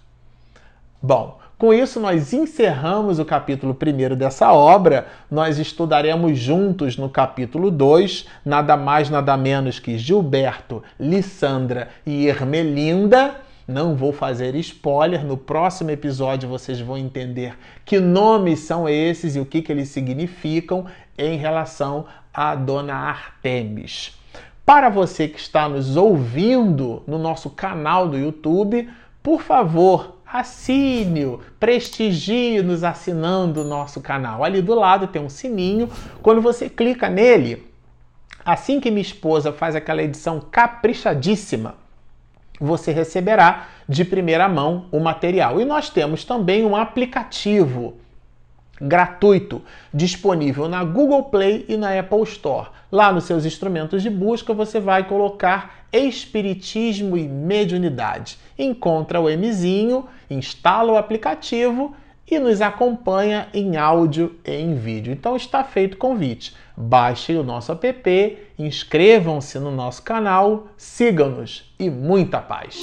Bom, 1.02 1.40
com 1.58 1.74
isso 1.74 2.00
nós 2.00 2.32
encerramos 2.32 3.18
o 3.18 3.26
capítulo 3.26 3.76
1 3.76 4.16
dessa 4.16 4.54
obra. 4.54 5.08
Nós 5.32 5.58
estudaremos 5.58 6.38
juntos 6.38 6.96
no 6.96 7.10
capítulo 7.10 7.72
2, 7.72 8.28
nada 8.46 8.78
mais 8.78 9.10
nada 9.10 9.36
menos 9.36 9.80
que 9.80 9.98
Gilberto, 9.98 10.84
Lissandra 11.00 11.90
e 12.06 12.28
Ermelinda 12.28 13.49
não 13.70 13.96
vou 13.96 14.12
fazer 14.12 14.56
spoiler, 14.56 15.24
no 15.24 15.38
próximo 15.38 15.92
episódio 15.92 16.50
vocês 16.50 16.82
vão 16.82 16.98
entender 16.98 17.56
que 17.86 18.00
nomes 18.00 18.62
são 18.62 18.90
esses 18.90 19.36
e 19.36 19.40
o 19.40 19.46
que, 19.46 19.62
que 19.62 19.72
eles 19.72 19.90
significam 19.90 20.88
em 21.16 21.38
relação 21.38 22.06
a 22.34 22.56
Dona 22.56 22.96
Artemis. 22.96 24.18
Para 24.66 24.90
você 24.90 25.28
que 25.28 25.40
está 25.40 25.70
nos 25.70 25.96
ouvindo 25.96 27.04
no 27.06 27.20
nosso 27.20 27.52
canal 27.52 28.08
do 28.08 28.18
YouTube, 28.18 28.90
por 29.22 29.42
favor, 29.42 30.18
assine-o, 30.26 31.40
prestigie 31.60 32.64
nos 32.64 32.84
assinando 32.84 33.62
o 33.62 33.68
nosso 33.68 34.02
canal. 34.02 34.44
Ali 34.44 34.64
do 34.64 34.74
lado 34.74 35.06
tem 35.06 35.22
um 35.22 35.30
sininho. 35.30 35.88
Quando 36.24 36.42
você 36.42 36.70
clica 36.70 37.08
nele, 37.08 37.68
assim 38.44 38.80
que 38.80 38.90
minha 38.90 39.02
esposa 39.02 39.54
faz 39.54 39.76
aquela 39.76 40.02
edição 40.02 40.40
caprichadíssima 40.40 41.76
você 42.60 42.92
receberá 42.92 43.68
de 43.88 44.04
primeira 44.04 44.48
mão 44.50 44.86
o 44.92 45.00
material. 45.00 45.62
E 45.62 45.66
nós 45.66 45.90
temos 45.90 46.26
também 46.26 46.66
um 46.66 46.76
aplicativo 46.76 47.96
gratuito 48.82 49.62
disponível 49.94 50.70
na 50.70 50.84
Google 50.84 51.24
Play 51.26 51.66
e 51.68 51.76
na 51.76 51.98
Apple 51.98 52.24
Store. 52.24 52.70
Lá 52.92 53.12
nos 53.12 53.26
seus 53.26 53.46
instrumentos 53.46 54.02
de 54.02 54.10
busca 54.10 54.54
você 54.54 54.80
vai 54.80 55.04
colocar 55.06 55.86
Espiritismo 55.92 57.18
e 57.18 57.28
Mediunidade. 57.28 58.38
Encontra 58.58 59.20
o 59.20 59.26
Mzinho, 59.26 60.08
instala 60.30 60.94
o 60.94 60.98
aplicativo 60.98 61.96
e 62.30 62.40
nos 62.40 62.62
acompanha 62.62 63.48
em 63.54 63.78
áudio 63.78 64.36
e 64.46 64.52
em 64.52 64.76
vídeo. 64.76 65.12
Então 65.12 65.36
está 65.36 65.64
feito 65.64 65.96
o 65.96 65.98
convite. 65.98 66.56
Baixem 66.76 67.38
o 67.38 67.44
nosso 67.44 67.72
app, 67.72 68.38
inscrevam-se 68.58 69.60
no 69.60 69.72
nosso 69.72 70.02
canal, 70.04 70.68
sigam-nos 70.78 71.74
e 71.80 71.90
muita 71.90 72.40
paz! 72.40 72.80